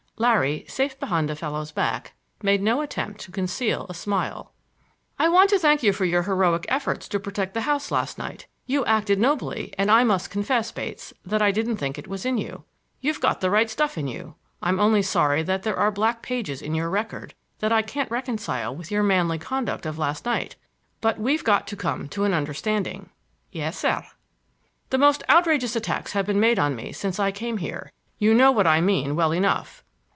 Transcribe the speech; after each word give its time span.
Larry, 0.17 0.65
safe 0.67 0.99
behind 0.99 1.27
the 1.27 1.35
fellow's 1.35 1.71
back, 1.71 2.13
made 2.43 2.61
no 2.61 2.81
attempt 2.81 3.21
to 3.21 3.31
conceal 3.31 3.87
a 3.89 3.95
smile. 3.95 4.51
"I 5.17 5.27
want 5.27 5.49
to 5.49 5.57
thank 5.57 5.81
you 5.81 5.91
for 5.93 6.05
your 6.05 6.21
heroic 6.21 6.67
efforts 6.69 7.07
to 7.07 7.19
protect 7.19 7.55
the 7.55 7.61
house 7.61 7.89
last 7.89 8.19
night. 8.19 8.45
You 8.67 8.85
acted 8.85 9.17
nobly, 9.17 9.73
and 9.79 9.89
I 9.89 10.03
must 10.03 10.29
confess, 10.29 10.71
Bates, 10.71 11.11
that 11.25 11.41
I 11.41 11.49
didn't 11.49 11.77
think 11.77 11.97
it 11.97 12.07
was 12.07 12.23
in 12.23 12.37
you. 12.37 12.65
You've 12.99 13.19
got 13.19 13.41
the 13.41 13.49
right 13.49 13.67
stuff 13.67 13.97
in 13.97 14.07
you; 14.07 14.35
I'm 14.61 14.79
only 14.79 15.01
sorry 15.01 15.41
that 15.41 15.63
there 15.63 15.75
are 15.75 15.89
black 15.89 16.21
pages 16.21 16.61
in 16.61 16.75
your 16.75 16.91
record 16.91 17.33
that 17.57 17.71
I 17.71 17.81
can't 17.81 18.11
reconcile 18.11 18.75
with 18.75 18.91
your 18.91 19.01
manly 19.01 19.39
conduct 19.39 19.87
of 19.87 19.97
last 19.97 20.23
night. 20.27 20.55
But 20.99 21.17
we've 21.17 21.43
got 21.43 21.65
to 21.65 21.75
come 21.75 22.07
to 22.09 22.25
an 22.25 22.33
understanding." 22.35 23.09
"Yes, 23.51 23.75
sir." 23.79 24.03
"The 24.91 24.99
most 24.99 25.23
outrageous 25.31 25.75
attacks 25.75 26.13
have 26.13 26.27
been 26.27 26.39
made 26.39 26.59
on 26.59 26.75
me 26.75 26.91
since 26.91 27.19
I 27.19 27.31
came 27.31 27.57
here. 27.57 27.91
You 28.19 28.35
know 28.35 28.51
what 28.51 28.67
I 28.67 28.81
mean 28.81 29.15
well 29.15 29.31
enough. 29.31 29.83